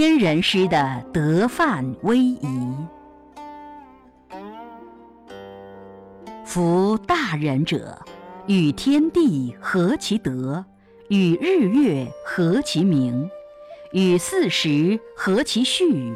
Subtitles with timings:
[0.00, 2.72] 天人师的德范威仪。
[6.44, 8.00] 夫大人者，
[8.46, 10.64] 与天地合其德，
[11.08, 13.28] 与日月合其明，
[13.90, 16.14] 与四时合其序，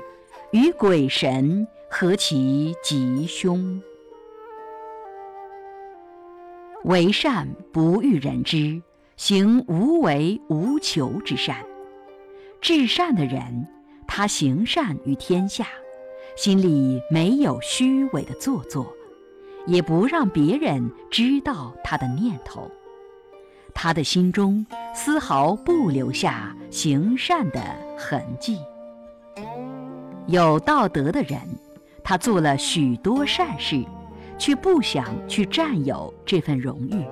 [0.52, 3.82] 与鬼神合其吉凶。
[6.84, 8.80] 为善不欲人知，
[9.16, 11.56] 行无为无求之善。
[12.62, 13.66] 至善的人，
[14.06, 15.66] 他行善于天下，
[16.36, 18.86] 心里没有虚伪的做作。
[19.66, 22.70] 也不让别人知道他的念头，
[23.74, 27.60] 他的心中丝毫不留下行善的
[27.96, 28.58] 痕迹。
[30.26, 31.40] 有道德的人，
[32.02, 33.84] 他做了许多善事，
[34.38, 37.04] 却不想去占有这份荣誉。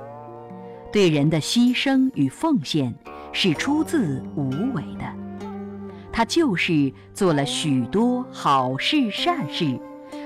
[0.93, 2.93] 对人的牺牲与奉献
[3.33, 5.05] 是出自无为的，
[6.13, 9.79] 他就是做了许多好事善事。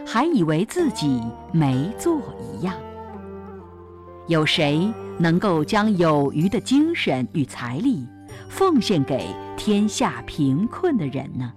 [0.07, 1.21] 还以为自己
[1.53, 2.75] 没做一样。
[4.27, 8.07] 有谁能够将有余的精神与财力
[8.49, 11.53] 奉献给天下贫困的人呢？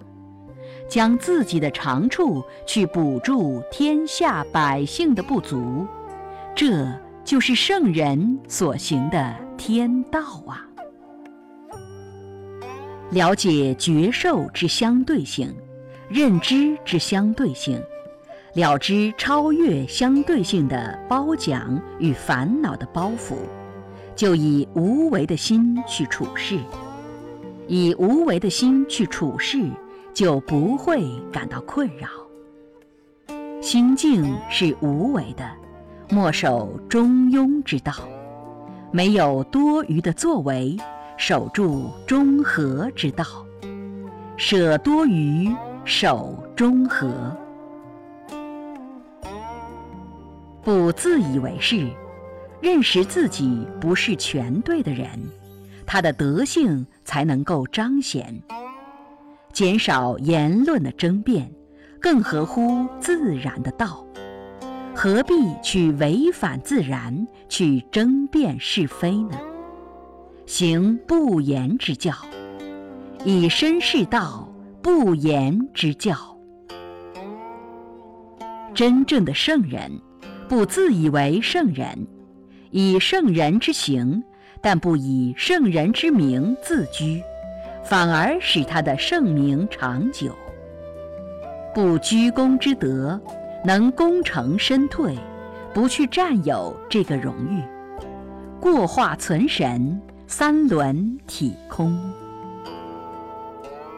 [0.88, 5.86] 将自己的长处去补助天下百姓的不足，
[6.54, 6.86] 这
[7.24, 10.67] 就是圣人所行的天道啊！
[13.10, 15.54] 了解觉受之相对性，
[16.08, 17.82] 认知之相对性。
[18.54, 23.36] 了知超越相对性的褒奖与烦恼的包袱，
[24.16, 26.58] 就以无为的心去处事。
[27.66, 29.62] 以无为的心去处事，
[30.12, 32.08] 就不会感到困扰。
[33.60, 35.48] 心境是无为的，
[36.10, 37.92] 莫守中庸之道，
[38.90, 40.76] 没有多余的作为，
[41.18, 43.24] 守住中和之道，
[44.36, 45.52] 舍多余，
[45.84, 47.36] 守中和。
[50.62, 51.90] 不自以为是，
[52.62, 55.08] 认识自己不是全对的人，
[55.84, 58.40] 他的德性才能够彰显。
[59.52, 61.50] 减少言论的争辩，
[62.00, 64.06] 更合乎自然的道。
[64.94, 65.34] 何必
[65.64, 69.36] 去违反自然，去争辩是非呢？
[70.48, 72.10] 行不言之教，
[73.22, 74.50] 以身试道，
[74.80, 76.16] 不言之教。
[78.74, 79.92] 真正的圣人。
[80.48, 82.06] 不自以为圣人，
[82.70, 84.22] 以圣人之行，
[84.62, 87.22] 但不以圣人之名自居，
[87.84, 90.34] 反而使他的圣名长久。
[91.74, 93.20] 不居功之德，
[93.62, 95.14] 能功成身退，
[95.74, 97.62] 不去占有这个荣誉。
[98.58, 100.00] 过化存神，
[100.30, 101.98] 三轮体空，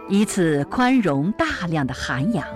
[0.08, 2.46] 以此宽容大量的涵养，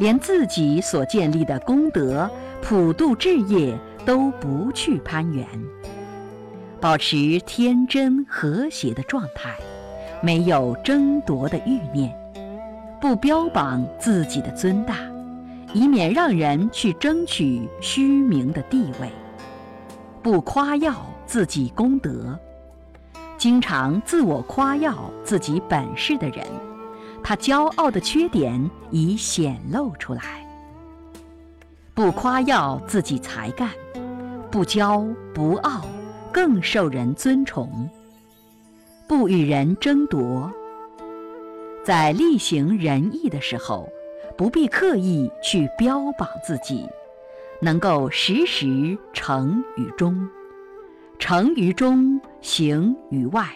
[0.00, 2.28] 连自己所建立的功德。
[2.60, 5.46] 普度志业都不去攀援，
[6.80, 9.54] 保持天真和谐的状态，
[10.20, 12.12] 没有争夺的欲念，
[13.00, 14.96] 不标榜自己的尊大，
[15.72, 19.08] 以免让人去争取虚名的地位；
[20.20, 20.96] 不夸耀
[21.26, 22.36] 自己功德，
[23.36, 26.46] 经常自我夸耀自己本事的人，
[27.22, 30.22] 他骄傲的缺点已显露出来。
[31.94, 33.70] 不夸耀自己才干，
[34.50, 35.82] 不骄不傲，
[36.32, 37.88] 更受人尊崇。
[39.06, 40.50] 不与人争夺，
[41.84, 43.88] 在力行仁义的时候，
[44.36, 46.88] 不必刻意去标榜自己，
[47.60, 50.28] 能够时时诚于中，
[51.18, 53.46] 成于中，行于外。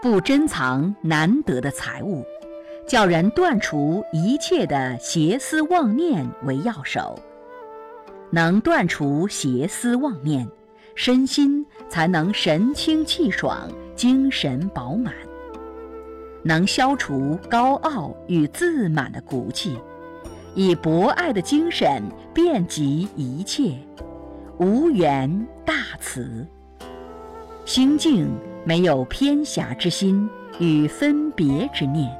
[0.00, 2.24] 不珍藏难得的财物。
[2.88, 7.16] 叫人断除一切的邪思妄念为要手，
[8.30, 10.48] 能断除邪思妄念，
[10.96, 15.12] 身心才能神清气爽、精神饱满；
[16.42, 19.78] 能消除高傲与自满的骨气，
[20.56, 22.02] 以博爱的精神
[22.34, 23.78] 遍及一切，
[24.60, 26.46] 无缘大慈，
[27.64, 28.30] 心境
[28.62, 30.28] 没有偏狭之心
[30.58, 32.14] 与分别之念。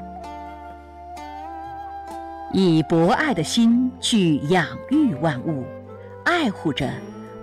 [2.54, 5.66] 以博爱的心去养育万物，
[6.24, 6.90] 爱护着，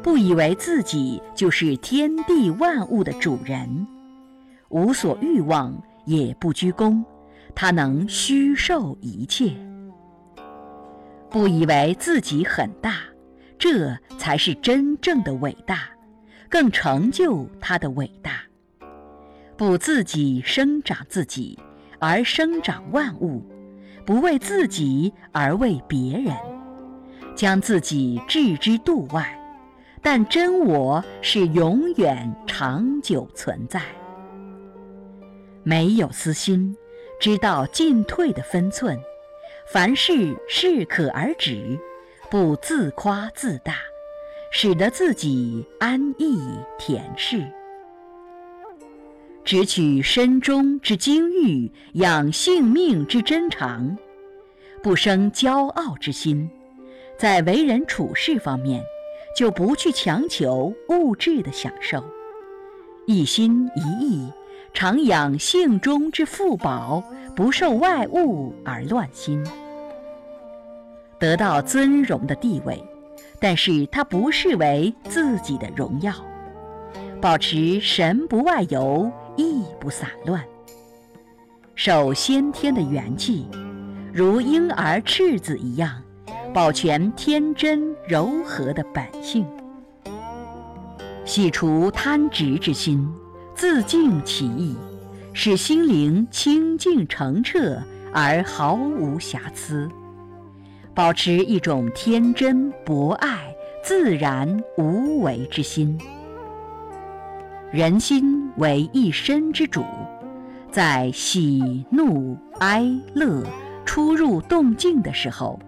[0.02, 3.86] 不以为自己就是天地万物的主人，
[4.70, 7.06] 无所欲望，也不居功，
[7.54, 9.54] 他能虚受一切。
[11.30, 12.96] 不以为自己很大，
[13.58, 15.90] 这才是真正的伟大，
[16.50, 18.42] 更成就他的伟大。
[19.56, 21.58] 不自己生长自己，
[22.00, 23.42] 而生长万物；
[24.06, 26.36] 不为自己而为别人，
[27.36, 29.34] 将自己置之度外。
[30.00, 33.82] 但真我是永远长久存在。
[35.64, 36.78] 没有私心，
[37.20, 38.98] 知道进退的分寸，
[39.74, 41.78] 凡事适可而止，
[42.30, 43.76] 不自夸自大，
[44.52, 46.38] 使得自己安逸
[46.78, 47.48] 恬适。
[49.46, 53.98] 只取身中之精玉，养性命之珍长，
[54.84, 56.50] 不生骄傲之心，
[57.18, 58.84] 在为人处事方面，
[59.34, 62.04] 就不去强求物质的享受，
[63.06, 64.30] 一心一意。
[64.74, 67.02] 常养性中之富宝，
[67.36, 69.44] 不受外物而乱心，
[71.20, 72.84] 得到尊荣的地位，
[73.40, 76.14] 但是他不视为自己的荣耀，
[77.22, 80.44] 保持神不外游，意不散乱，
[81.76, 83.48] 守先天的元气，
[84.14, 86.02] 如婴儿赤子一样，
[86.54, 89.46] 保全天真柔和的本性，
[91.26, 93.08] 洗除贪执之心。
[93.56, 94.76] 自净其意，
[95.34, 97.82] 使心灵清净澄澈
[98.14, 99.90] 而毫无瑕疵，
[100.98, 105.96] 保持一种天真博爱、自然无为之心。
[107.72, 109.86] 人心为一身之主，
[110.72, 112.84] 在喜怒哀
[113.14, 113.44] 乐
[113.86, 115.60] 出入动静的时候，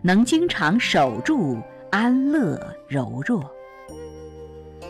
[0.00, 1.58] 能经常守住
[1.90, 3.44] 安乐柔弱。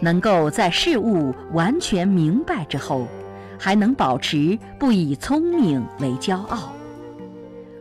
[0.00, 3.08] 能够在事物完全明白之后，
[3.58, 6.70] 还能保持不以聪明为骄傲，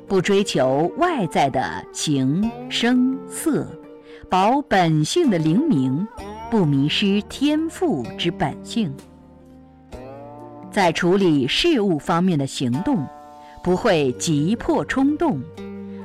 [0.09, 3.67] 不追求外在的形声色，
[4.27, 6.05] 保本性的灵明，
[6.49, 8.91] 不迷失天赋之本性。
[10.71, 13.05] 在处理事物方面的行动，
[13.63, 15.39] 不会急迫冲动，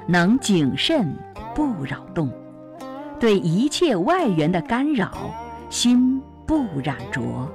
[0.07, 1.17] 能谨慎
[1.55, 2.31] 不扰动，
[3.19, 5.35] 对一切外缘的干扰。
[5.71, 7.51] 心不染浊，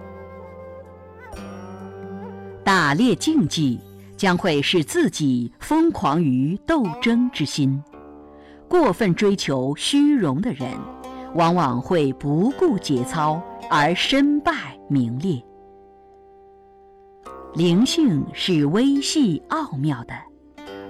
[2.65, 3.79] 打猎竞技
[4.19, 7.81] 将会使自己疯狂于斗争之心。
[8.67, 10.69] 过分追求虚荣的人，
[11.35, 15.41] 往往会不顾节操而身败名裂。
[17.53, 20.13] 灵性是微细奥妙的，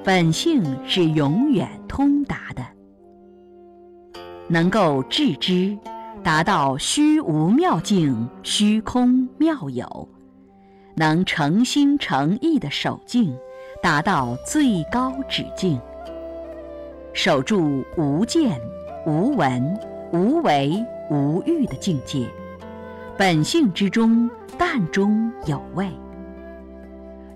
[0.03, 2.65] 本性是永远通达的，
[4.47, 5.77] 能够致知。
[6.21, 10.09] 达到虚无妙境、虚空妙有，
[10.99, 13.33] 能诚心诚意的守静，
[13.81, 15.79] 达到最高止境，
[17.13, 18.59] 守住无见、
[19.05, 19.79] 无闻、
[20.11, 22.27] 无为、无欲的境界，
[23.17, 25.89] 本性之中淡中有味，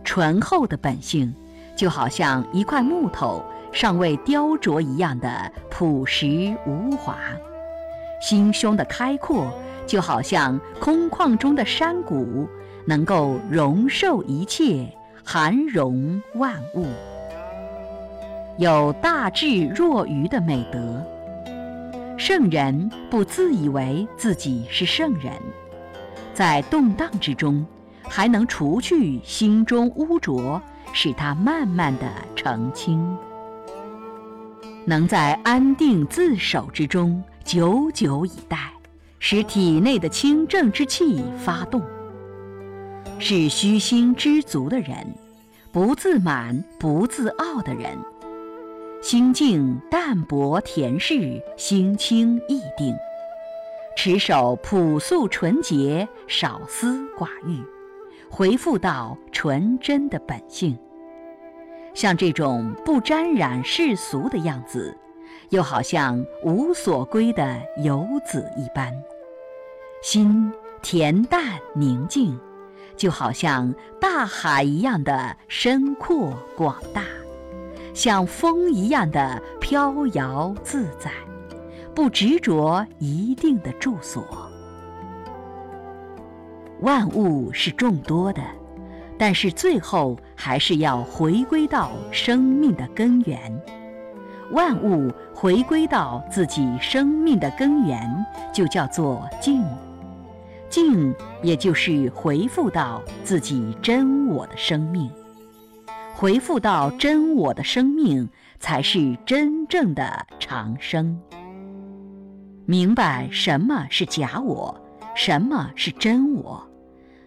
[0.04, 1.34] 醇厚的本性，
[1.74, 7.18] 就好像一块木头尚未雕琢一样的朴实无华。
[8.24, 9.52] 心胸的开阔，
[9.86, 12.48] 就好像空旷中的山谷，
[12.86, 14.88] 能够容受一切，
[15.26, 16.86] 含容万物，
[18.58, 21.06] 有大智若愚的美德。
[22.18, 25.34] 圣人不自以为自己是圣人，
[26.34, 27.66] 在动荡之中，
[28.04, 30.62] 还能除去心中污浊，
[30.94, 32.08] 使它慢慢的
[32.38, 33.18] 澄清，
[34.86, 37.22] 能在安定自守之中。
[37.44, 38.72] 久久以待，
[39.20, 41.82] 使体内的清正之气发动，
[43.20, 45.14] 是虚心知足的人，
[45.72, 47.98] 不自满、不自傲的人，
[49.02, 52.96] 心境淡泊恬适，心清意定，
[53.98, 57.62] 持守朴素纯洁，少思寡欲，
[58.30, 60.78] 回复到纯真的本性，
[61.94, 64.98] 像这种不沾染世俗的样子。
[65.54, 68.92] 又好像无所归的游子一般，
[70.02, 72.36] 心恬淡宁静，
[72.98, 77.04] 就好像大海一样的深阔广大，
[77.94, 81.12] 像风一样的飘摇自在，
[81.94, 84.26] 不执着一定的住所。
[86.80, 88.42] 万物是众多的，
[89.20, 93.62] 但是最后还是要回归到生命的根源。
[94.52, 99.64] 万物回归到自己生命的根源，就叫做静。
[100.70, 105.12] 静，也就是回复到自己真我的生命。
[106.16, 108.28] 回复到真我的生命，
[108.60, 111.20] 才是真正的长生。
[112.66, 114.80] 明白什么是假我，
[115.16, 116.66] 什么是真我，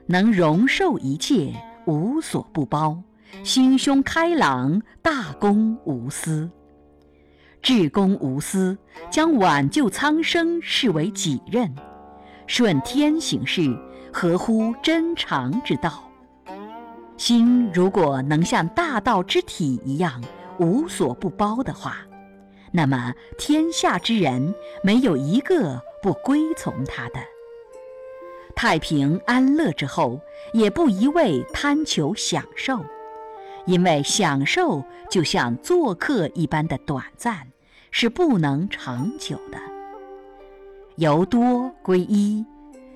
[0.06, 1.52] 能容受一切，
[1.84, 3.02] 无所不包，
[3.44, 6.50] 心胸开朗，大公无私。
[7.66, 8.78] 至公无私，
[9.10, 11.74] 将挽救苍生视为己任，
[12.46, 13.76] 顺天行事，
[14.12, 16.08] 合乎真常之道。
[17.16, 20.22] 心如果能像大道之体一样
[20.60, 21.96] 无所不包的话，
[22.70, 24.54] 那么天下之人
[24.84, 27.18] 没有一个不归从他的。
[28.54, 30.20] 太平安乐之后，
[30.52, 32.78] 也不一味贪求享受，
[33.66, 37.48] 因为享受就像做客一般的短暂。
[37.98, 39.58] 是不能长久的。
[40.96, 42.44] 由多归一，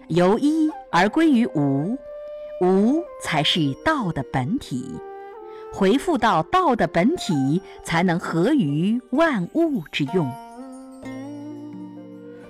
[0.09, 1.97] 由一而归于无，
[2.61, 5.01] 无才是道的本体。
[5.73, 10.31] 回复到道的本体，才能合于万物之用。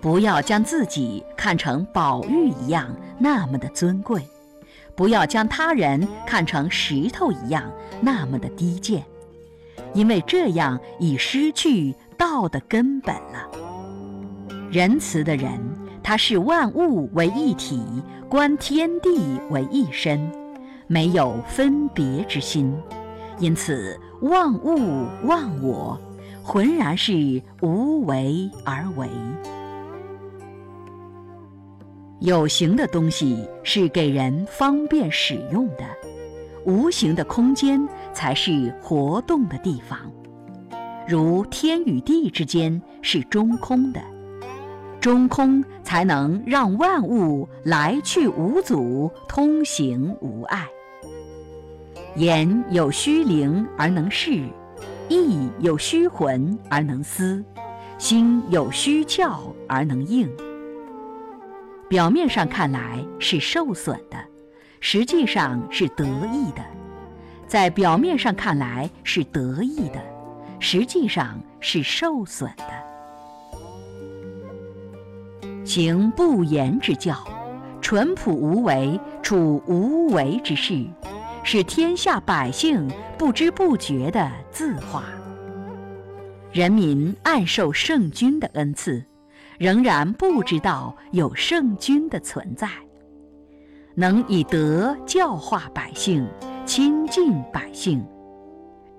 [0.00, 4.26] 不要将自己看成宝玉一样那么的尊贵，
[4.96, 9.04] 不要将他人看成石头一样那么的低贱，
[9.94, 11.94] 因为这样已失去。
[12.20, 13.48] 道的根本了。
[14.70, 15.58] 仁慈的人，
[16.02, 17.82] 他视万物为一体，
[18.28, 20.30] 观天地为一身，
[20.86, 22.76] 没有分别之心，
[23.38, 25.98] 因此忘物忘我，
[26.42, 29.08] 浑然是无为而为。
[32.18, 35.84] 有形的东西是给人方便使用的，
[36.66, 37.80] 无形的空间
[38.12, 39.98] 才是活动的地方。
[41.10, 44.00] 如天与地之间是中空的，
[45.00, 50.68] 中空才能让万物来去无阻，通行无碍。
[52.14, 54.44] 言有虚灵而能视，
[55.08, 57.44] 意有虚魂而能思，
[57.98, 60.30] 心有虚窍而能应。
[61.88, 64.16] 表面上看来是受损的，
[64.78, 66.62] 实际上是得意的；
[67.48, 70.00] 在表面上看来是得意的。
[70.60, 72.64] 实际上是受损的。
[75.64, 77.16] 行不言之教，
[77.80, 80.86] 淳朴无为，处无为之事，
[81.42, 85.04] 使天下百姓不知不觉的自化。
[86.52, 89.04] 人民暗受圣君的恩赐，
[89.58, 92.68] 仍然不知道有圣君的存在，
[93.94, 96.26] 能以德教化百姓，
[96.66, 98.04] 亲近百姓。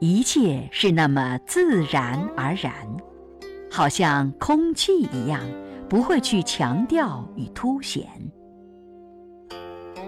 [0.04, 2.74] 一切是那么自然而然，
[3.70, 5.40] 好像空气一样，
[5.88, 8.08] 不会去强调与凸显。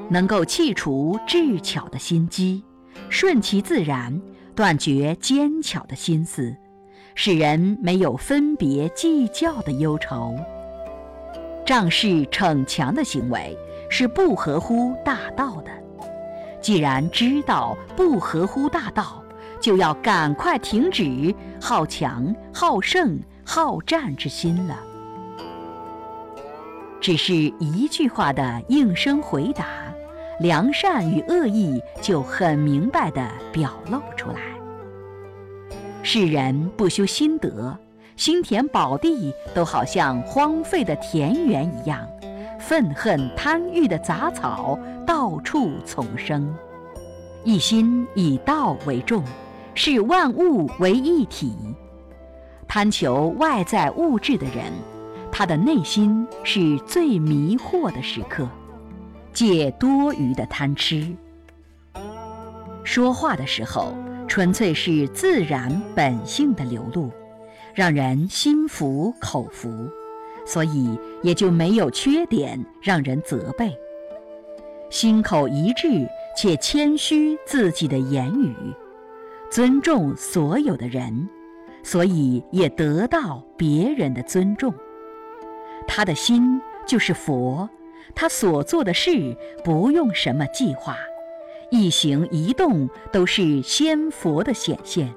[0.10, 2.64] 能够弃除智巧的心机，
[3.08, 4.20] 顺其自然，
[4.56, 6.56] 断绝奸巧的心思，
[7.14, 10.36] 使人没有分别计较的忧愁。
[11.68, 13.56] 仗势逞强的行为
[13.92, 15.72] 是不合乎大道的。
[16.60, 19.23] 既然知道不合乎大道，
[19.64, 24.78] 就要赶快停止好强、好胜、好战之心了。
[27.00, 29.66] 只是一句话的应声回答，
[30.42, 34.42] 良善与恶意就很明白地表露出来。
[36.02, 37.74] 世人不修心德，
[38.18, 42.06] 心田宝地都好像荒废的田园一样，
[42.60, 44.78] 愤恨贪欲的杂草
[45.08, 46.54] 到处丛生，
[47.46, 49.24] 一心以道为重。
[49.76, 51.56] 视万物为一体，
[52.68, 54.72] 贪求外在物质的人，
[55.32, 58.48] 他的内心是最迷惑的时刻，
[59.34, 61.14] 借多余的贪吃。
[62.84, 63.96] 说话的时候，
[64.28, 67.10] 纯粹是自然本性的流露，
[67.74, 69.90] 让人心服口服，
[70.46, 73.76] 所以也就没有缺点让人责备。
[74.92, 78.54] 心口一致且谦虚自己的言语。
[79.54, 81.30] 尊重所有的人，
[81.84, 84.74] 所以也得到别人的尊重。
[85.86, 87.70] 他的心就是佛，
[88.16, 90.98] 他所做的事不用什么计划，
[91.70, 95.14] 一行一动都是仙佛的显现。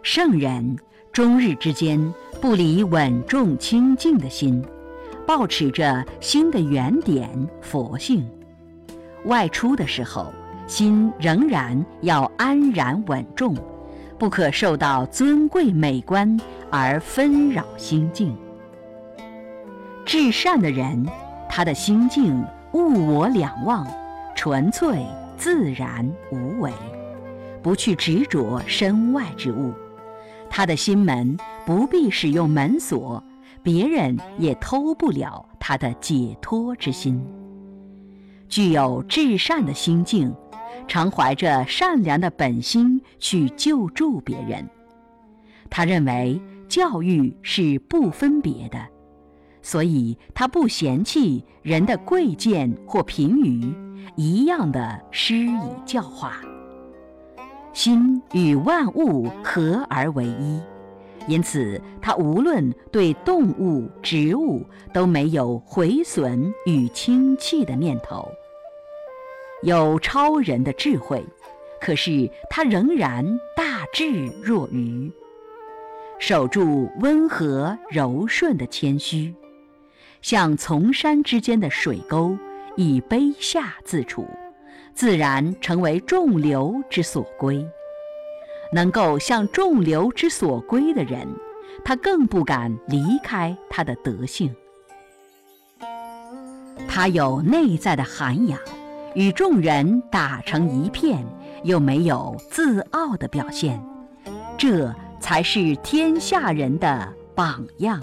[0.00, 0.78] 圣人
[1.12, 4.64] 终日之间不离稳重清净的心，
[5.26, 7.28] 保持着心的原点
[7.60, 8.26] 佛性，
[9.26, 10.32] 外出的时候。
[10.70, 13.56] 心仍然要安然稳重，
[14.16, 16.38] 不可受到尊贵美观
[16.70, 18.36] 而纷扰心境。
[20.06, 21.04] 至善的人，
[21.48, 22.40] 他的心境
[22.72, 23.84] 物我两忘，
[24.36, 25.04] 纯粹
[25.36, 26.72] 自然无为，
[27.60, 29.74] 不去执着身外之物。
[30.48, 31.36] 他的心门
[31.66, 33.20] 不必使用门锁，
[33.60, 37.20] 别人也偷不了他的解脱之心。
[38.48, 40.32] 具有至善的心境，
[40.90, 44.68] 常怀着善良的本心去救助别人。
[45.70, 48.84] 他认为教育是不分别的，
[49.62, 53.72] 所以他不嫌弃人的贵贱或贫愚，
[54.16, 56.40] 一样的施以教化。
[57.72, 60.60] 心与万物合而为一。
[61.28, 68.28] 因此，他无论对动物、植物都没有毁损与轻弃的念头。
[69.62, 71.24] 有超人的智慧，
[71.80, 73.24] 可是他仍然
[73.54, 74.10] 大智
[74.42, 75.12] 若愚，
[76.18, 79.34] 守住温和柔顺的谦虚，
[80.22, 82.36] 像丛山之间的水沟，
[82.76, 84.26] 以卑下自处，
[84.94, 87.66] 自然成为众流之所归。
[88.72, 91.26] 能够向众流之所归的人，
[91.84, 94.54] 他更不敢离开他的德性。
[96.88, 98.58] 他有内在的涵养，
[99.14, 101.24] 与众人打成一片，
[101.64, 103.82] 又没有自傲的表现，
[104.56, 108.00] 这才是天下人的榜样。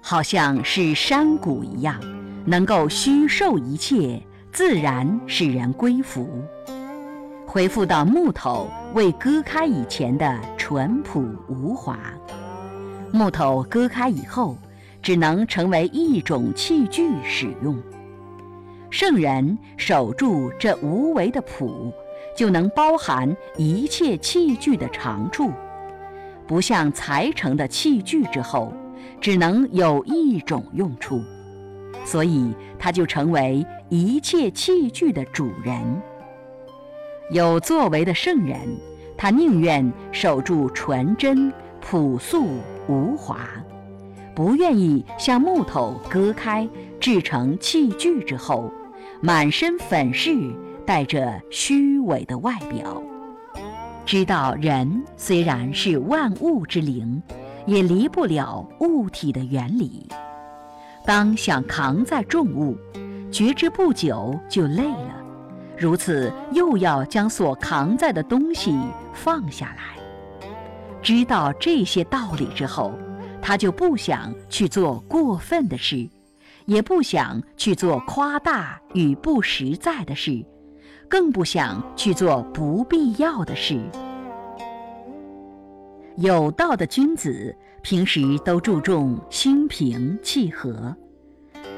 [0.00, 2.00] 好像是山谷一样，
[2.46, 6.28] 能够虚受一切，自然使人归服。
[7.44, 11.98] 恢复到木头未割开以前的淳朴无华，
[13.12, 14.56] 木头割开以后，
[15.02, 17.76] 只能成为一种器具使用。
[18.90, 21.92] 圣人守住这无为的朴，
[22.36, 25.50] 就能包含一切器具的长处，
[26.46, 28.72] 不像裁成的器具之后，
[29.20, 31.20] 只能有一种用处，
[32.04, 35.80] 所以他就成为一切器具的主人。
[37.30, 38.58] 有作为的圣人，
[39.16, 42.46] 他宁愿守住纯真、朴素、
[42.88, 43.40] 无华，
[44.34, 46.66] 不愿意像木头割开
[46.98, 48.72] 制成器具之后，
[49.20, 50.30] 满身粉饰，
[50.86, 53.02] 带着虚伪的外表。
[54.06, 57.20] 知道人虽然是万物之灵，
[57.66, 60.08] 也离不了物体的原理。
[61.04, 62.76] 当想扛载重物，
[63.32, 65.16] 觉知不久就累了。
[65.76, 68.78] 如此，又要将所扛载的东西
[69.12, 70.00] 放下来。
[71.02, 72.92] 知道这些道理之后，
[73.42, 76.08] 他就不想去做过分的事，
[76.68, 80.44] 也不想去做夸大与不实在的事，
[81.08, 83.80] 更不想去做不必要的事。
[86.16, 90.94] 有道的君子，平时都注重心平气和，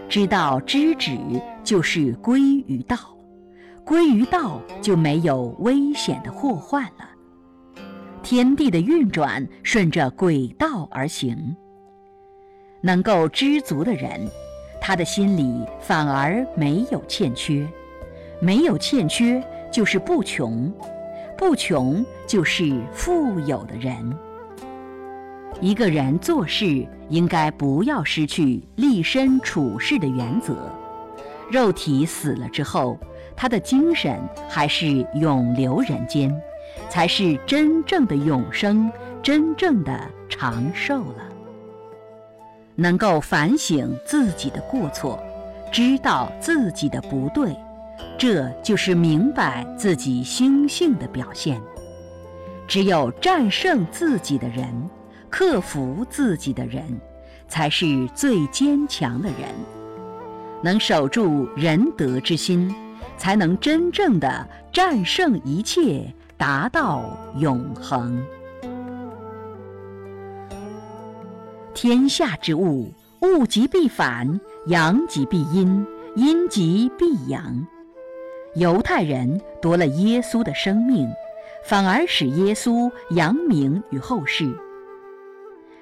[0.09, 1.17] 知道知止
[1.63, 2.97] 就是归于道。
[3.85, 7.09] 归于道，就没有危险的祸患了。
[8.25, 11.57] 天地的运转顺着轨道而行。
[12.83, 14.29] 能够知足的人，
[14.81, 17.69] 他的心里反而没有欠缺，
[18.41, 20.73] 没有欠缺就是不穷，
[21.37, 24.17] 不穷就是富有的人。
[25.61, 30.57] 一个人做事应该不要失去立身处世的原则。
[31.51, 32.99] 肉体死了之后。
[33.37, 36.31] 他的精神还是永留人间，
[36.91, 41.30] 才是真正的永生，真正的长寿了。
[42.81, 45.23] 能够反省自己的过错，
[45.71, 47.55] 知道自己的不对，
[48.17, 51.61] 这就是明白自己心性的表现。
[52.67, 54.67] 只有战胜自己的人，
[55.29, 56.83] 克服自己的人，
[57.49, 59.49] 才是最坚强的人。
[60.63, 62.75] 能守住仁德之心。
[63.19, 67.05] 才能真正的战胜一切，达到
[67.37, 68.19] 永恒。
[71.75, 77.67] 天下之物，物极必反，阳极必阴，阴极必阳。
[78.55, 81.09] 犹太人夺了耶稣的生命，
[81.65, 84.53] 反而使耶稣扬名于后世。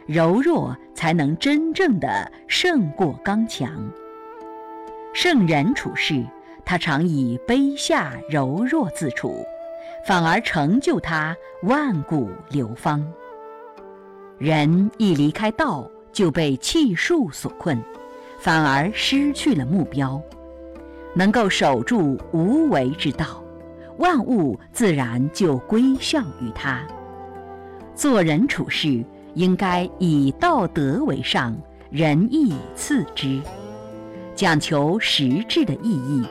[0.07, 3.71] 柔弱才能真正的胜过刚强。
[5.13, 6.25] 圣人处世。
[6.65, 9.43] 他常以卑下柔弱自处，
[10.05, 13.03] 反而成就他万古流芳。
[14.39, 17.77] 人一离开道，就被气数所困，
[18.39, 20.21] 反而失去了目标。
[21.13, 23.43] 能够守住无为之道，
[23.97, 26.87] 万物自然就归向于他。
[27.97, 31.57] 做人处事，应该以道德为上，
[31.91, 33.41] 仁义次之，
[34.37, 36.25] 讲求实质的意义。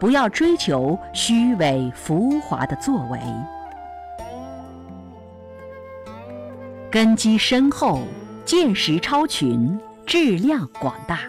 [0.00, 3.20] 不要追求虚伪浮华的作为，
[6.92, 8.02] 根基深厚，
[8.44, 11.20] 见识超群，质量广大。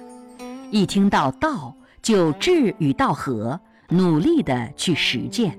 [0.72, 5.58] 一听到道，就志与道合，努力的去实践，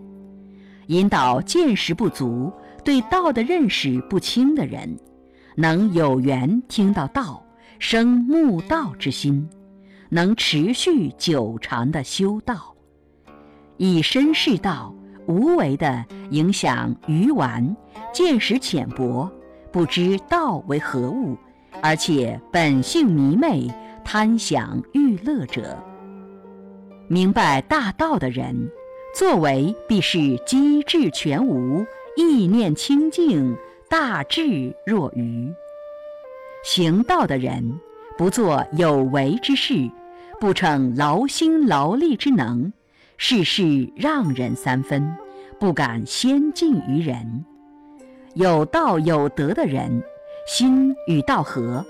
[0.89, 2.53] 引导见识不足、
[2.85, 4.95] 对道的认识不清的人，
[5.57, 7.43] 能有缘听到道，
[7.79, 9.49] 生慕道之心，
[10.11, 12.75] 能持续久长的修道，
[13.79, 14.95] 以身试道，
[15.27, 17.75] 无为的影响愚顽、
[18.13, 19.33] 见识浅薄、
[19.75, 21.37] 不知道为何物，
[21.83, 23.69] 而且本性迷昧。
[24.05, 25.77] 贪享欲乐者，
[27.09, 28.71] 明白大道的人，
[29.17, 31.85] 作为必是机智全无，
[32.15, 33.57] 意念清净，
[33.89, 35.53] 大智若愚。
[36.63, 37.81] 行道的人，
[38.17, 39.91] 不做有为之事，
[40.39, 42.73] 不逞劳心劳力之能，
[43.17, 45.17] 事事让人三分，
[45.59, 47.45] 不敢先进于人。
[48.35, 50.03] 有道有德的人，
[50.47, 51.85] 心与道合。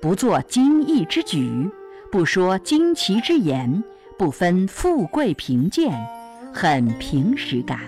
[0.00, 1.68] 不做惊异之举，
[2.12, 3.82] 不说惊奇之言，
[4.18, 5.98] 不分富贵贫贱，
[6.52, 7.78] 很平实感。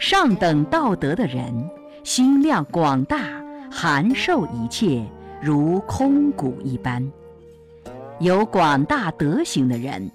[0.00, 1.70] 上等道德的人，
[2.02, 3.20] 心量广大，
[3.70, 5.06] 含受一切，
[5.40, 7.08] 如空谷一般。
[8.18, 10.10] 有广大德行的人，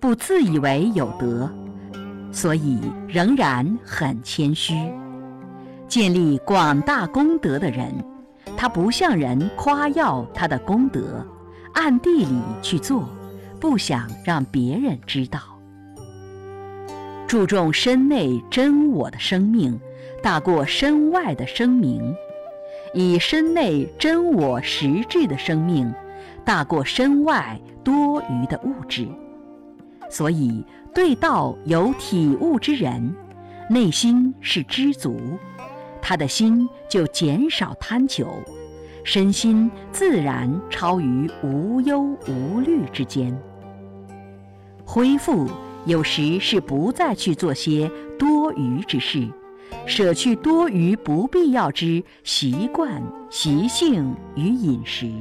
[0.00, 1.48] 不自以为有德，
[2.30, 4.74] 所以仍然很谦虚。
[5.88, 7.92] 建立广大功德的人。
[8.56, 11.22] 他不向人夸耀他的功德，
[11.74, 13.06] 暗地里去做，
[13.60, 15.38] 不想让别人知道。
[17.26, 19.78] 注重身内真我的生命，
[20.22, 22.00] 大过身外的声名；
[22.94, 25.92] 以身内真我实质的生命，
[26.42, 29.06] 大过身外多余的物质。
[30.08, 30.64] 所以，
[30.96, 33.14] 对道有体悟之人，
[33.68, 35.20] 内心是知足。
[36.00, 38.26] 他的心就减少贪求，
[39.04, 43.38] 身心自然超于无忧无虑之间。
[44.86, 45.46] 恢复
[45.84, 49.28] 有时是不再去做些多余之事，
[49.84, 55.12] 舍去多余不必要之习惯、习性与饮食。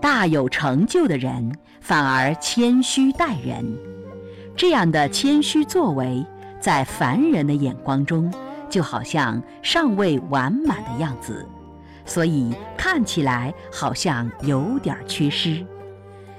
[0.00, 3.62] 大有成就的人反而谦虚待人，
[4.56, 6.24] 这样的谦虚作为。
[6.58, 8.32] 在凡人的眼光中，
[8.70, 11.46] 就好像尚未完满的样子，
[12.06, 15.62] 所以看起来好像有点缺失。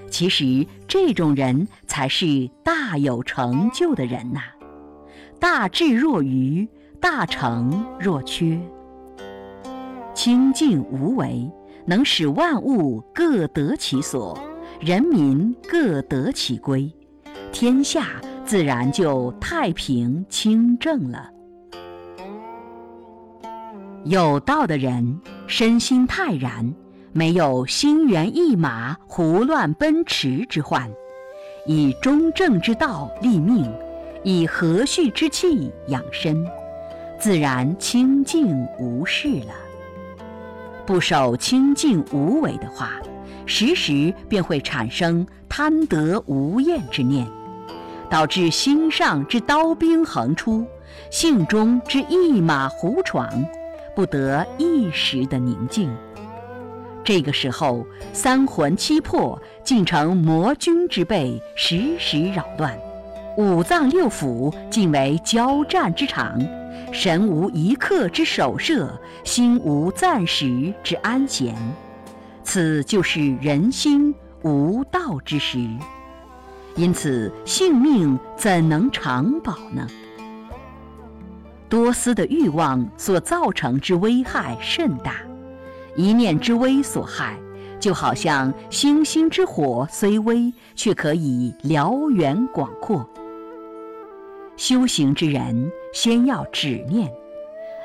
[0.10, 4.42] 其实这种人才是大有成就的人呐！
[5.40, 6.68] 大智若愚，
[7.00, 8.60] 大成若缺。
[10.16, 11.48] 清净无为，
[11.86, 14.36] 能使万物各得其所，
[14.80, 16.92] 人民各得其归，
[17.52, 18.08] 天下。
[18.46, 21.32] 自然就太平清正了。
[24.04, 26.72] 有道的人身心泰然，
[27.12, 30.88] 没有心猿意马、胡乱奔驰之患，
[31.66, 33.68] 以中正之道立命，
[34.24, 36.46] 以和煦之气养身，
[37.18, 39.56] 自然清净无事了。
[40.86, 43.02] 不守清净无为的话，
[43.46, 47.28] 时时便会产生贪得无厌之念。
[48.08, 50.64] 导致心上之刀兵横出，
[51.10, 53.28] 性中之一马胡闯，
[53.96, 55.90] 不得一时的宁静。
[57.04, 62.72] 这个时候，三魂七魄竟成魔君之辈，时时扰乱；
[63.38, 66.40] 五脏六腑尽为交战之场，
[66.94, 68.88] 神无一刻之守舍，
[69.24, 71.56] 心无暂时之安闲。
[72.46, 75.60] 此就是人心无道之时。
[76.76, 79.88] 因此，性命怎能长保呢？
[81.68, 85.16] 多思的欲望所造成之危害甚大，
[85.96, 87.38] 一念之危所害，
[87.80, 93.10] 就好像星星之火虽微，却可以燎原广阔。
[94.58, 97.12] 修行之人，先要止念，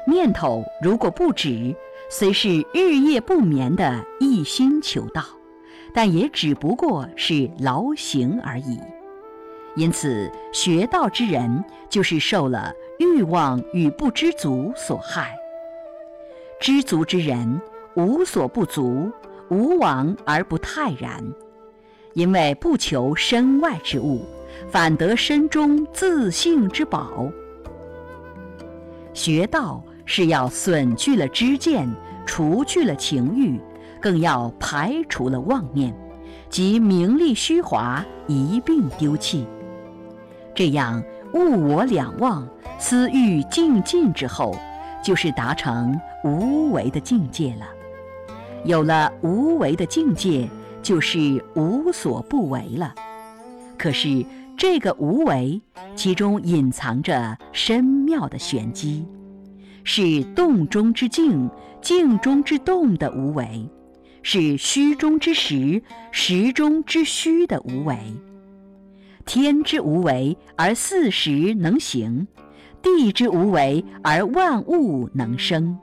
[0.07, 1.75] 念头如果不止，
[2.11, 5.25] 虽是日夜不眠的一心求道。
[5.93, 8.79] 但也只不过是劳形而已，
[9.75, 15.35] 因此学道之人就是受了欲望与不知足所害。
[16.61, 17.61] 知足之人
[17.97, 19.11] 无所不足，
[19.49, 21.21] 无往而不泰然，
[22.13, 24.25] 因为不求身外之物，
[24.69, 27.29] 反得身中自性之宝。
[29.13, 31.91] 学道是要损去了知见，
[32.27, 33.61] 除去了情欲。
[34.01, 35.95] 更要排除了妄念，
[36.49, 39.47] 即名利虚华一并丢弃，
[40.55, 41.03] 这样
[41.35, 44.57] 物我两忘、私欲尽尽之后，
[45.05, 47.67] 就是达成无为的境界了。
[48.65, 50.49] 有了无为的境界，
[50.83, 52.95] 就是无所不为了。
[53.77, 54.25] 可是
[54.57, 55.61] 这个无为，
[55.95, 59.05] 其中隐藏着深妙的玄机，
[59.85, 61.49] 是动中之静，
[61.81, 63.69] 静中之动的无为，
[64.23, 67.97] 是虚中之实，实中之虚的无为。
[69.25, 72.27] 天之无为而四时能行，
[72.83, 75.79] 地之无为而万物能生。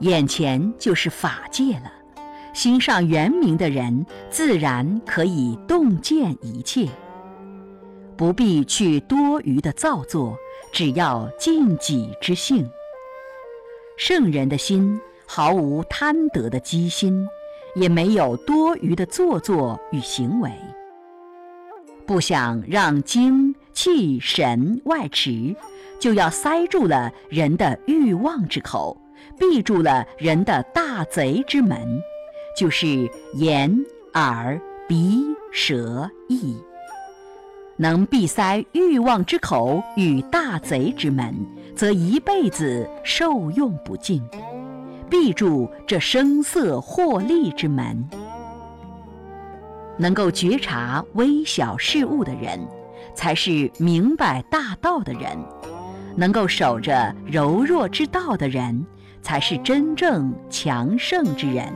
[0.00, 1.90] 眼前就是法界了，
[2.52, 6.88] 心上圆明的人，自然可以洞见一切，
[8.16, 10.36] 不必去多余的造作，
[10.72, 12.70] 只要尽己之性。
[13.96, 17.26] 圣人的心毫无贪得的机心，
[17.74, 20.50] 也没有多余的做作与行为。
[22.06, 25.54] 不想让精气神外驰，
[25.98, 28.96] 就要塞住了人的欲望之口，
[29.38, 32.00] 闭住了人的大贼之门，
[32.56, 36.56] 就是眼、耳、鼻、舌、意。
[37.80, 41.32] 能闭塞欲望之口与大贼之门，
[41.76, 44.20] 则一辈子受用不尽；
[45.08, 48.04] 闭住这声色获利之门。
[49.96, 52.58] 能够觉察微小事物的人，
[53.14, 55.38] 才是明白大道的人；
[56.16, 58.84] 能够守着柔弱之道的人，
[59.22, 61.72] 才是真正强盛之人。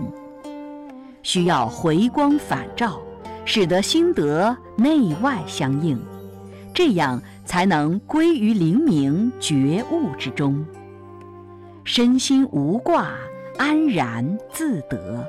[1.22, 3.00] 需要回光返照，
[3.44, 5.96] 使得心得内外相应，
[6.74, 10.66] 这样才能归于灵明觉悟之中，
[11.84, 13.12] 身心无挂，
[13.58, 15.24] 安然自得。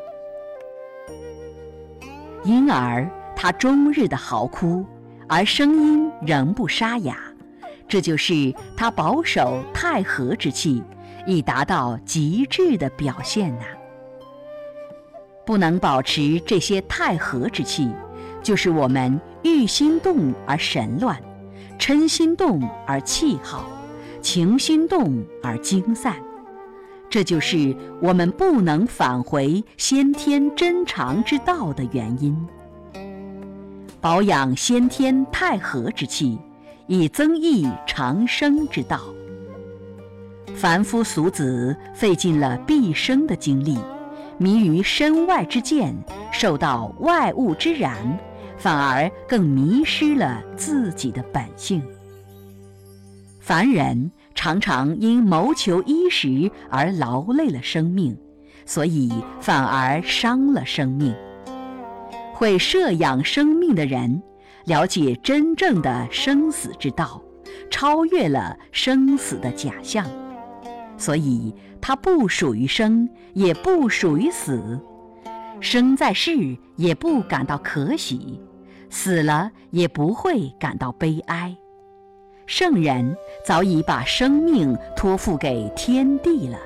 [2.43, 4.83] 因而他终日的嚎哭，
[5.27, 7.15] 而声音仍不沙哑，
[7.87, 10.81] 这就是他保守太和之气，
[11.27, 13.65] 以达到极致的表现呐。
[15.45, 17.91] 不能保持这些太和之气，
[18.43, 21.17] 就是我们欲心动而神乱，
[21.79, 23.63] 嗔心动而气耗，
[24.21, 26.15] 情心动而精散。
[27.09, 32.35] 这就是我们不能返回先天真常之道的原因。
[34.01, 36.37] 保养先天太和之气，
[36.87, 38.99] 以增益长生之道。
[40.55, 43.77] 凡夫俗子费尽了毕生的精力，
[44.37, 45.95] 迷于身外之见，
[46.31, 47.95] 受到外物之染，
[48.63, 51.83] 反而更迷失了自己的本性。
[53.41, 54.09] 凡人。
[54.35, 58.17] 常常因谋求衣食而劳累了生命，
[58.65, 61.15] 所以反而伤了生命。
[62.33, 64.21] 会摄养生命的人，
[64.65, 67.21] 了解真正的生死之道，
[67.69, 70.05] 超越了生死的假象，
[70.97, 74.81] 所以他不属于生，也不属于死。
[75.61, 78.41] 生在世也不感到可喜，
[78.93, 81.53] 死了也不会感到悲哀。
[82.45, 86.59] 圣人早已把生命托付给天地了，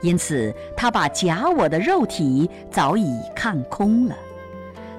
[0.00, 4.16] 因此他把假我的肉体早已看空了。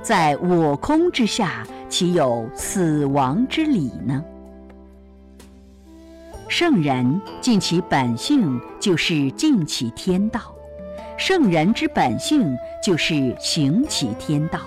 [0.03, 4.23] 在我空之下，岂有死亡之理呢？
[6.47, 10.39] 圣人尽其本性，就是尽其天道；
[11.17, 14.60] 圣人之本性，就是行其天道。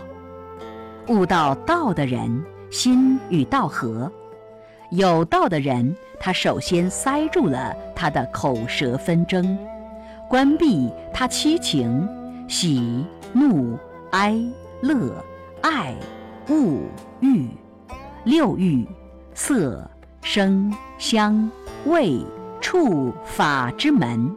[1.13, 4.11] 悟到道的人，心与道合。
[4.91, 9.59] 有道的人，他首先塞住了他的口舌纷争，
[10.27, 12.09] 关闭他七情、
[12.49, 13.79] 喜、怒、
[14.13, 14.41] 哀、
[14.81, 15.15] 乐、
[15.61, 15.95] 爱、
[16.49, 16.79] 恶、
[17.21, 17.47] 欲、
[18.25, 18.89] 六欲、
[19.35, 19.87] 色、
[20.23, 21.51] 声、香、
[21.85, 22.25] 味、
[22.59, 24.35] 触、法之门，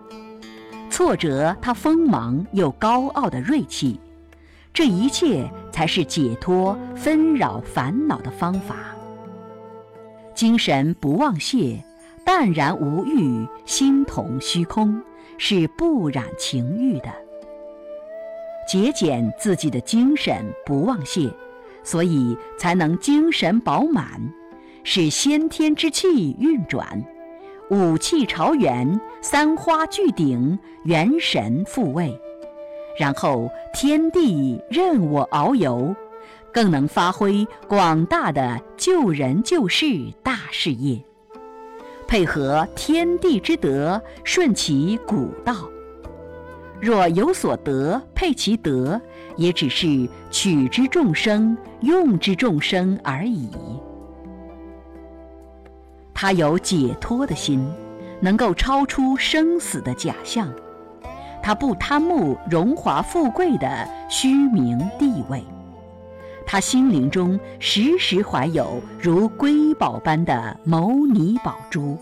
[0.90, 3.98] 挫折他锋芒又高傲的锐气。
[4.76, 8.76] 这一切才是解脱纷扰烦恼的方法。
[10.34, 11.82] 精神不忘泄，
[12.26, 15.02] 淡然无欲，心同虚空，
[15.38, 17.10] 是不染情欲的。
[18.68, 21.32] 节俭自己的精神不忘泄，
[21.82, 24.22] 所以才能精神饱满，
[24.84, 27.02] 使先天之气运转，
[27.70, 32.20] 五气朝元，三花聚顶，元神复位，
[32.98, 35.96] 然后天地任我遨游。
[36.54, 39.86] 更能发挥广大的救人救世
[40.24, 40.98] 大事业，
[42.08, 45.54] 配合天地之德，顺其古道。
[46.80, 49.02] 若有所得，配其德，
[49.36, 53.50] 也只是取之众生，用之众生而已。
[56.14, 57.70] 他有解脱的心，
[58.22, 60.50] 能够超出生死的假象。
[61.46, 65.44] 他不贪慕荣华富贵的虚名地位，
[66.44, 72.00] 他心灵中时时怀有如瑰宝般的牟尼宝珠。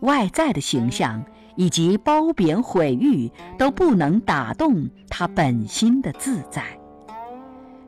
[0.00, 1.24] 外在的形象
[1.56, 6.62] 以及褒贬毁誉都不能打动他本心的自在。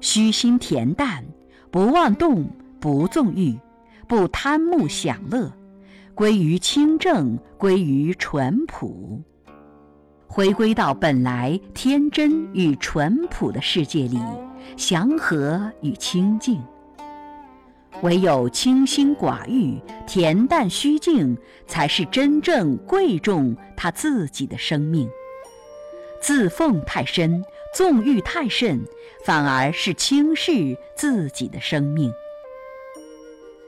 [0.01, 1.27] 虚心恬淡，
[1.71, 2.49] 不妄动，
[2.81, 3.59] 不纵欲，
[4.09, 5.53] 不贪慕享乐，
[6.15, 9.21] 归于清正，归于淳朴。
[10.29, 14.21] 回归到本来天真与淳朴的世界里，
[14.77, 16.63] 祥和与清净。
[18.03, 21.35] 唯有清心寡欲、恬淡虚静，
[21.67, 25.09] 才是真正贵重他自己的生命。
[26.21, 27.43] 自奉太深，
[27.75, 28.85] 纵欲太甚，
[29.25, 32.13] 反而是轻视自己的生命。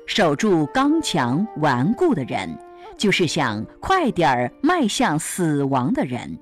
[0.04, 2.58] 守住刚强顽固的人，
[2.98, 6.38] 就是想快点儿迈向死亡的人。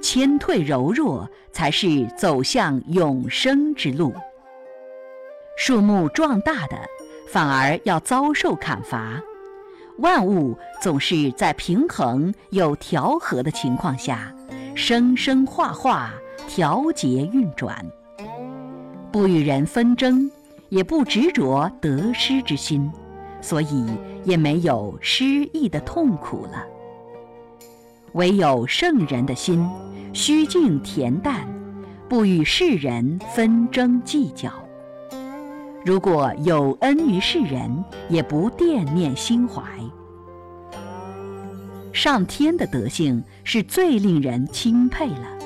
[0.00, 4.12] 谦退柔弱，才是走向永生之路。
[5.56, 6.78] 树木壮大的，
[7.28, 9.20] 反而要遭受砍伐。
[9.98, 14.34] 万物总是在平衡有调和的情况下，
[14.74, 16.14] 生生化化，
[16.48, 17.84] 调节运转。
[19.12, 20.30] 不与人纷争，
[20.70, 22.90] 也不执着得失之心，
[23.42, 23.86] 所以
[24.24, 26.64] 也没有失意的痛苦了。
[28.12, 29.68] 唯有圣人的心。
[30.12, 31.46] 虚静恬淡，
[32.08, 34.50] 不与世人纷争计较。
[35.84, 39.62] 如果有恩于世人，也不惦念心怀。
[41.92, 45.38] 上天的德性是最令人钦佩了，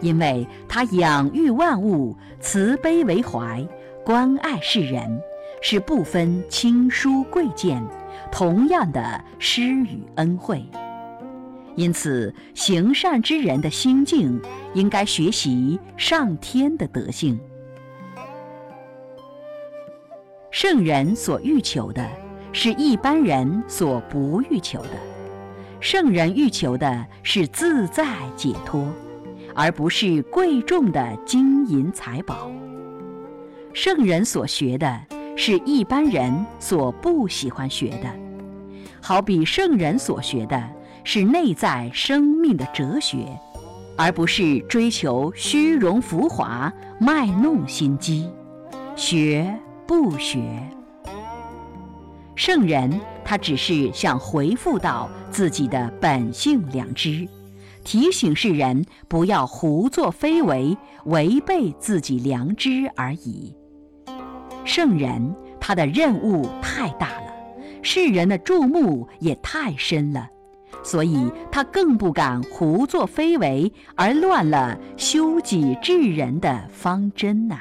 [0.00, 3.66] 因为他养育万物，慈悲为怀，
[4.02, 5.20] 关爱世人，
[5.60, 7.86] 是不分亲疏贵贱，
[8.32, 10.64] 同样的施与恩惠。
[11.76, 14.40] 因此，行善之人的心境
[14.74, 17.38] 应该学习上天的德性。
[20.50, 22.02] 圣人所欲求的，
[22.50, 24.90] 是一般人所不欲求的。
[25.78, 28.90] 圣人欲求的是自在解脱，
[29.54, 32.50] 而不是贵重的金银财宝。
[33.74, 34.98] 圣人所学的，
[35.36, 38.10] 是一般人所不喜欢学的。
[39.02, 40.75] 好比圣人所学的。
[41.08, 43.28] 是内在生命的哲学，
[43.96, 48.28] 而不是追求虚荣浮华、卖弄心机。
[48.96, 50.42] 学不学？
[52.34, 57.28] 圣人他只是想回复到自己的本性良知，
[57.84, 63.54] 提醒世人不要胡作非为、违背自己良知而已。
[64.64, 67.32] 圣人他的任务太大了，
[67.80, 70.30] 世人的注目也太深了。
[70.86, 77.58] 所以他更不敢胡作非为，而乱了修己治人的方针呐。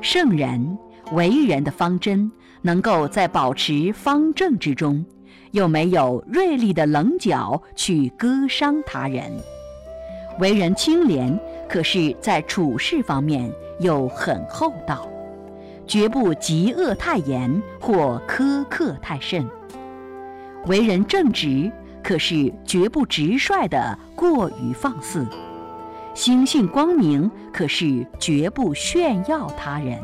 [0.00, 0.76] 圣人
[1.12, 2.28] 为人的方针，
[2.60, 5.06] 能够在保持方正之中，
[5.52, 9.30] 又没有锐利的棱角去割伤他人；
[10.40, 15.06] 为人清廉，可是在处事方面又很厚道，
[15.86, 19.48] 绝不嫉恶太严或苛刻太甚。
[20.66, 21.70] 为人正直，
[22.02, 25.24] 可是绝不直率的过于放肆；
[26.14, 29.98] 心性光明，可是绝不炫耀他人。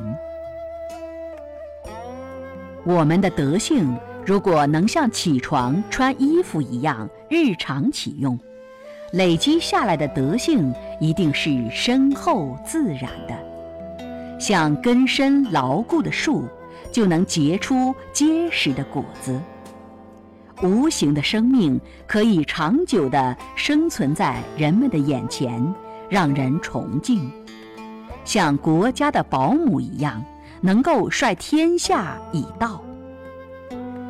[2.84, 8.38] 我们的德性，如果能像起床穿衣服一样日常启用，
[9.12, 16.44] 累积下来的德性一定是深厚自然的，像根深牢固的树，
[16.90, 19.38] 就能结出结实的果子。
[20.62, 25.74] 无形的生命可以长久地生存在人们的眼前，
[26.08, 27.30] 让人崇敬，
[28.24, 30.24] 像国家的保姆一样，
[30.62, 32.82] 能够率天下以道。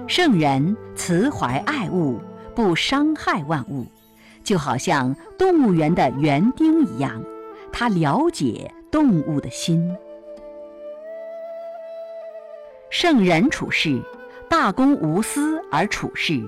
[0.06, 2.20] 圣人慈怀爱物，
[2.54, 3.84] 不伤害万物，
[4.44, 7.20] 就好像动物园的园丁一样，
[7.72, 9.96] 他了解动物的心。
[12.88, 14.00] 圣人处事。
[14.48, 16.42] 大公无私而处事，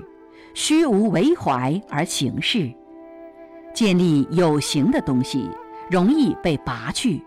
[0.53, 2.71] 虚无为怀而行事。
[3.73, 5.49] 建立有形的东西
[5.89, 7.21] 容易被拔去，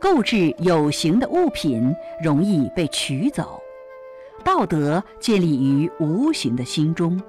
[0.00, 3.60] 购置有形的物品容易被取走。
[4.44, 7.20] 道德建立于无形的心中，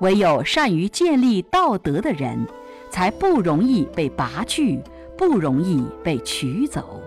[0.00, 2.46] 唯有善于建立道德的人，
[2.90, 4.80] 才不容易被拔去，
[5.16, 7.00] 不容易被取走。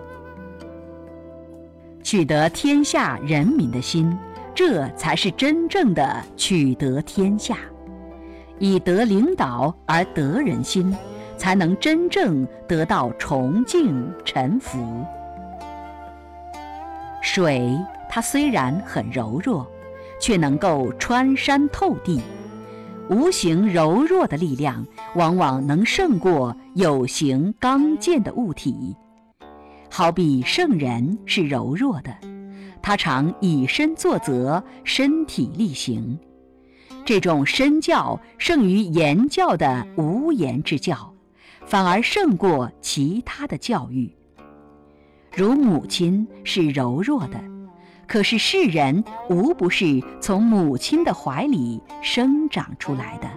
[2.04, 4.16] 取得天下人民的心。
[4.56, 7.58] 这才是真正的取得天下，
[8.60, 10.96] 以得领导而得人心，
[11.38, 15.04] 才能真正得到崇敬臣服。
[17.22, 17.76] 水，
[18.10, 19.66] 它虽然很柔弱，
[20.20, 22.22] 却能够穿山透地。
[23.10, 24.86] 无形柔弱的力量，
[25.16, 28.96] 往往能胜过有形刚健的物体。
[29.90, 32.16] 好比圣人是柔弱的，
[32.84, 36.20] 他常以身作则，身体力行。
[37.06, 41.14] 这种身教胜于言教的无言之教，
[41.66, 44.14] 反而胜过其他的教育。
[45.34, 47.42] 如母亲是柔弱的，
[48.06, 53.30] 可是世人无不是从母亲的怀里生长出来的。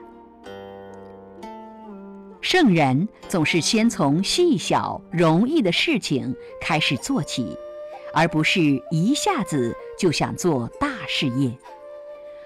[2.40, 7.57] 圣人总是先从细小容易的事情开始做起，
[8.16, 11.52] 而不是一下子就想做大事业。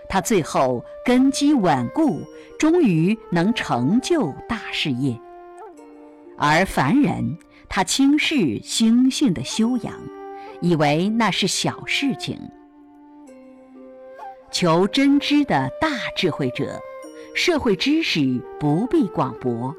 [0.08, 2.20] 他最后根基稳固，
[2.58, 5.16] 终于能成就大事业。
[6.36, 9.94] 而凡人，他轻视心性的修养，
[10.60, 12.36] 以为那是小事情。
[14.50, 16.80] 求真知的大智慧者，
[17.32, 19.72] 社会知识不必广博，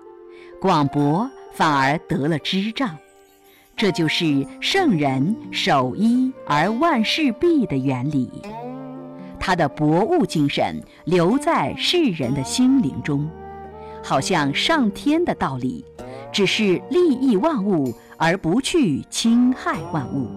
[0.61, 2.97] 广博反而得了知障。
[3.81, 8.29] 这就是圣人守一而万事毕的原理。
[9.39, 13.27] 他的博物精神留在世人的心灵中，
[14.03, 15.83] 好像上天的道理，
[16.31, 20.27] 只是利益万物而不去侵害万物，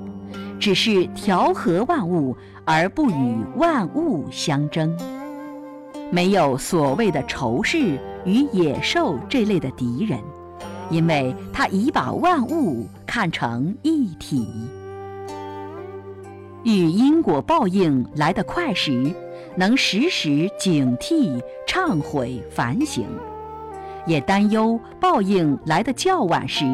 [0.58, 2.34] 只是调和万物
[2.64, 4.96] 而不与万物相争。
[6.10, 10.18] 没有所谓的仇视与野兽这类的敌人，
[10.90, 14.46] 因为他已把万物看成一体。
[16.62, 19.12] 遇因果报应来得快时，
[19.54, 23.04] 能时时警惕、忏悔、反省；
[24.06, 26.64] 也担忧报应来得较晚时，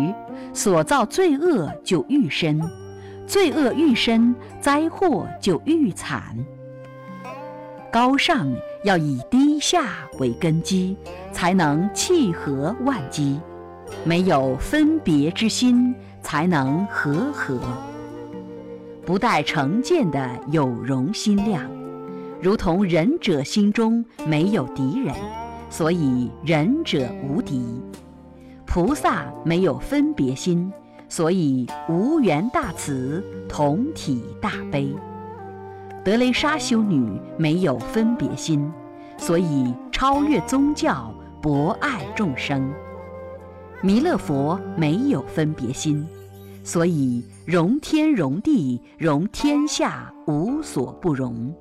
[0.54, 2.60] 所造罪恶就愈深，
[3.26, 6.36] 罪恶愈深，灾祸就愈惨。
[7.92, 8.46] 高尚
[8.84, 10.96] 要以低下为根基，
[11.32, 13.40] 才能契合万机；
[14.04, 17.58] 没有分别之心，才能和合。
[19.04, 21.68] 不带成见的有容心量，
[22.40, 25.14] 如同仁者心中没有敌人，
[25.68, 27.60] 所以仁者无敌；
[28.66, 30.72] 菩萨没有分别心，
[31.08, 34.94] 所以无缘大慈，同体大悲；
[36.04, 38.70] 德雷莎修女没有分别心，
[39.16, 41.12] 所以超越宗教，
[41.42, 42.70] 博爱众生；
[43.82, 46.06] 弥勒佛没有分别心。
[46.62, 51.54] 所以容天容地容天下无所不容，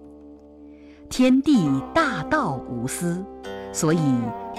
[1.09, 3.23] 天地大道无私，
[3.71, 3.99] 所以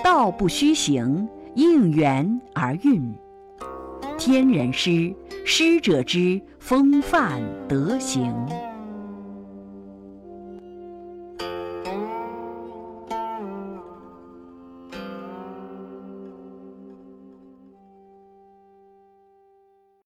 [0.02, 3.14] 道不虚行，应缘而运。
[4.16, 8.34] 天人师，师者之风范德行。